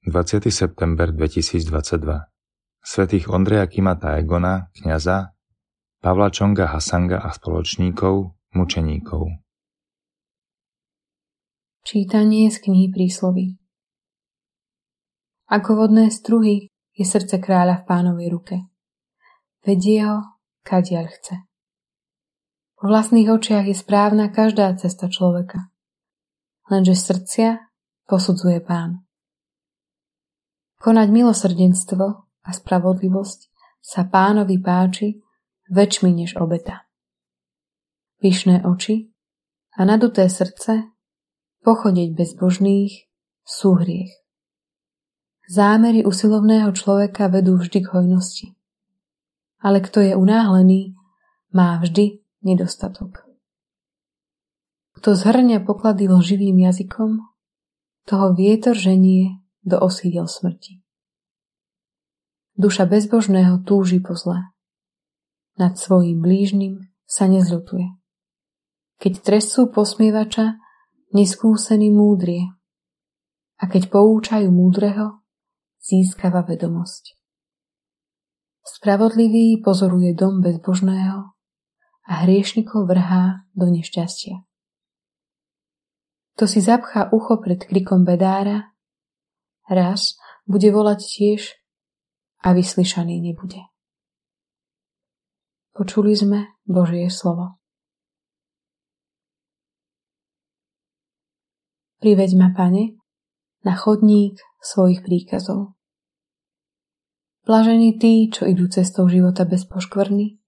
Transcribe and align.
20. 0.00 0.48
september 0.48 1.12
2022 1.12 2.24
Svetých 2.80 3.28
Ondreja 3.28 3.68
Kimata 3.68 4.16
Egona, 4.16 4.72
kniaza, 4.72 5.36
Pavla 6.00 6.32
Čonga 6.32 6.72
Hasanga 6.72 7.20
a 7.20 7.28
spoločníkov, 7.28 8.32
mučeníkov. 8.56 9.28
Čítanie 11.84 12.48
z 12.48 12.64
knihy 12.64 12.88
prísloví 12.88 13.60
Ako 15.52 15.84
vodné 15.84 16.08
struhy 16.08 16.72
je 16.96 17.04
srdce 17.04 17.36
kráľa 17.36 17.84
v 17.84 17.86
pánovej 17.92 18.28
ruke. 18.32 18.56
Vedie 19.60 20.00
ho, 20.00 20.40
kadiaľ 20.64 21.12
chce. 21.12 21.44
V 22.80 22.88
vlastných 22.88 23.28
očiach 23.28 23.68
je 23.68 23.76
správna 23.76 24.32
každá 24.32 24.72
cesta 24.80 25.12
človeka. 25.12 25.68
Lenže 26.72 26.96
srdcia 26.96 27.68
posudzuje 28.08 28.64
pán. 28.64 29.04
Konať 30.80 31.08
milosrdenstvo 31.12 32.04
a 32.24 32.50
spravodlivosť 32.56 33.40
sa 33.84 34.08
pánovi 34.08 34.56
páči 34.64 35.20
väčšmi 35.68 36.08
než 36.08 36.40
obeta. 36.40 36.88
Vyšné 38.24 38.64
oči 38.64 39.12
a 39.76 39.84
naduté 39.84 40.24
srdce 40.32 40.88
pochodeť 41.60 42.16
bezbožných 42.16 43.12
sú 43.44 43.76
hriech. 43.76 44.12
Zámery 45.52 46.00
usilovného 46.06 46.72
človeka 46.72 47.28
vedú 47.28 47.60
vždy 47.60 47.78
k 47.84 47.88
hojnosti. 47.90 48.48
Ale 49.60 49.84
kto 49.84 50.00
je 50.00 50.16
unáhlený, 50.16 50.96
má 51.52 51.76
vždy 51.82 52.24
nedostatok. 52.40 53.28
Kto 54.96 55.12
zhrňa 55.12 55.60
poklady 55.60 56.08
živým 56.08 56.56
jazykom, 56.64 57.20
toho 58.08 58.32
vietor 58.32 58.72
ženie 58.72 59.39
do 59.64 59.80
osídel 59.80 60.26
smrti. 60.26 60.80
Duša 62.56 62.84
bezbožného 62.84 63.64
túži 63.64 64.00
po 64.04 64.12
zle. 64.12 64.52
Nad 65.56 65.80
svojim 65.80 66.20
blížnym 66.20 66.92
sa 67.08 67.24
nezľutuje. 67.28 67.88
Keď 69.00 69.12
trestú 69.24 69.72
posmievača, 69.72 70.60
neskúsený 71.16 71.88
múdrie. 71.88 72.52
A 73.60 73.64
keď 73.68 73.88
poučajú 73.88 74.48
múdreho, 74.52 75.24
získava 75.80 76.44
vedomosť. 76.44 77.16
Spravodlivý 78.60 79.60
pozoruje 79.64 80.12
dom 80.12 80.44
bezbožného 80.44 81.32
a 82.08 82.12
hriešnikov 82.24 82.88
vrhá 82.88 83.48
do 83.56 83.72
nešťastia. 83.72 84.44
To 86.36 86.44
si 86.48 86.60
zapchá 86.60 87.12
ucho 87.12 87.40
pred 87.40 87.60
krikom 87.60 88.04
bedára 88.04 88.69
raz 89.70 90.18
bude 90.50 90.66
volať 90.74 90.98
tiež 90.98 91.40
a 92.42 92.50
vyslyšaný 92.50 93.22
nebude. 93.22 93.62
Počuli 95.70 96.12
sme 96.18 96.58
Božie 96.66 97.06
slovo. 97.08 97.56
Priveď 102.00 102.32
ma, 102.36 102.50
Pane, 102.50 102.96
na 103.60 103.76
chodník 103.76 104.40
svojich 104.60 105.04
príkazov. 105.04 105.76
Blažení 107.44 107.96
tí, 107.96 108.28
čo 108.28 108.48
idú 108.48 108.68
cestou 108.68 109.08
života 109.08 109.44
bez 109.44 109.68
poškvrny, 109.68 110.40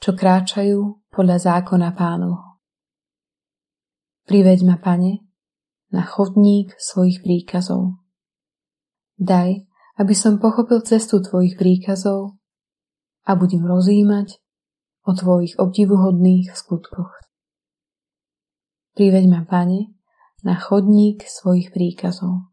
čo 0.00 0.16
kráčajú 0.16 1.08
podľa 1.12 1.36
zákona 1.40 1.92
pánovho. 1.92 2.60
Priveď 4.28 4.64
ma, 4.64 4.76
Pane, 4.80 5.24
na 5.92 6.04
chodník 6.04 6.76
svojich 6.80 7.20
príkazov. 7.20 7.99
Daj, 9.20 9.68
aby 10.00 10.14
som 10.16 10.40
pochopil 10.40 10.80
cestu 10.80 11.20
Tvojich 11.20 11.60
príkazov 11.60 12.40
a 13.28 13.36
budem 13.36 13.60
rozímať 13.68 14.40
o 15.04 15.12
Tvojich 15.12 15.60
obdivuhodných 15.60 16.56
skutkoch. 16.56 17.12
Priveď 18.96 19.28
ma, 19.28 19.44
Pane, 19.44 19.92
na 20.40 20.56
chodník 20.56 21.28
svojich 21.28 21.68
príkazov. 21.68 22.48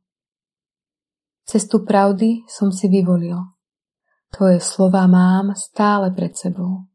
Cestu 1.47 1.87
pravdy 1.87 2.43
som 2.51 2.75
si 2.75 2.91
vyvolil. 2.91 3.39
Tvoje 4.27 4.59
slova 4.59 5.07
mám 5.07 5.55
stále 5.55 6.11
pred 6.11 6.35
sebou. 6.35 6.91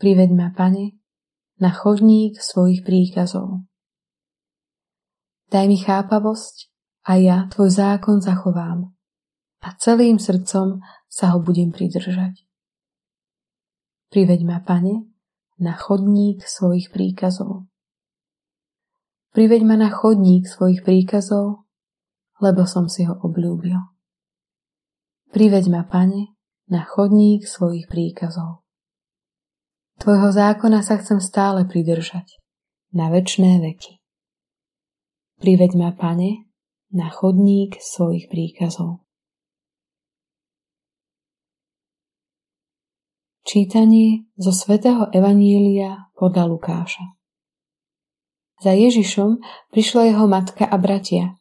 Priveď 0.00 0.32
ma, 0.32 0.48
Pane, 0.48 0.96
na 1.60 1.68
chodník 1.68 2.40
svojich 2.40 2.80
príkazov. 2.80 3.68
Daj 5.52 5.68
mi 5.68 5.76
chápavosť 5.76 6.71
a 7.02 7.18
ja 7.18 7.50
tvoj 7.50 7.70
zákon 7.70 8.22
zachovám 8.22 8.94
a 9.62 9.68
celým 9.78 10.18
srdcom 10.18 10.82
sa 11.06 11.34
ho 11.34 11.38
budem 11.38 11.70
pridržať. 11.70 12.42
Priveď 14.10 14.44
ma, 14.44 14.60
Pane, 14.60 15.08
na 15.62 15.72
chodník 15.78 16.44
svojich 16.44 16.92
príkazov. 16.92 17.70
Priveď 19.32 19.64
ma 19.64 19.80
na 19.80 19.88
chodník 19.88 20.44
svojich 20.44 20.84
príkazov, 20.84 21.64
lebo 22.42 22.68
som 22.68 22.90
si 22.90 23.08
ho 23.08 23.16
obľúbil. 23.16 23.78
Priveď 25.32 25.64
ma, 25.72 25.88
Pane, 25.88 26.36
na 26.68 26.84
chodník 26.84 27.48
svojich 27.48 27.88
príkazov. 27.88 28.66
Tvojho 29.96 30.34
zákona 30.34 30.84
sa 30.84 31.00
chcem 31.00 31.22
stále 31.22 31.64
pridržať, 31.64 32.36
na 32.92 33.08
večné 33.08 33.62
veky. 33.64 34.02
Priveď 35.40 35.72
ma, 35.78 35.96
Pane, 35.96 36.51
na 36.92 37.08
chodník 37.08 37.80
svojich 37.80 38.28
príkazov. 38.28 39.00
Čítanie 43.48 44.28
zo 44.36 44.52
svätého 44.52 45.08
Evanília 45.08 46.12
podľa 46.16 46.52
Lukáša 46.52 47.16
Za 48.60 48.76
Ježišom 48.76 49.40
prišla 49.72 50.12
jeho 50.12 50.28
matka 50.28 50.68
a 50.68 50.76
bratia, 50.76 51.40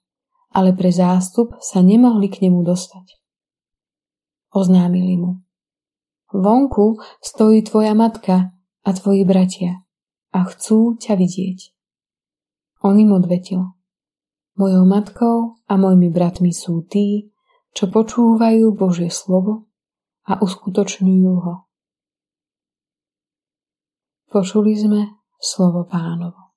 ale 0.56 0.72
pre 0.72 0.90
zástup 0.92 1.60
sa 1.60 1.84
nemohli 1.84 2.32
k 2.32 2.48
nemu 2.48 2.64
dostať. 2.64 3.20
Oznámili 4.56 5.20
mu. 5.20 5.44
Vonku 6.32 7.00
stojí 7.20 7.64
tvoja 7.68 7.92
matka 7.92 8.56
a 8.88 8.90
tvoji 8.96 9.28
bratia 9.28 9.84
a 10.32 10.48
chcú 10.48 10.96
ťa 10.96 11.20
vidieť. 11.20 11.60
On 12.88 12.96
im 12.96 13.12
odvetil– 13.12 13.68
Mojou 14.60 14.84
matkou 14.84 15.64
a 15.64 15.74
mojimi 15.80 16.12
bratmi 16.12 16.52
sú 16.52 16.84
tí, 16.84 17.32
čo 17.72 17.88
počúvajú 17.88 18.76
Božie 18.76 19.08
slovo 19.08 19.72
a 20.28 20.44
uskutočňujú 20.44 21.34
ho. 21.40 21.56
Počuli 24.28 24.76
sme 24.76 25.02
slovo 25.40 25.88
pánovo. 25.88 26.51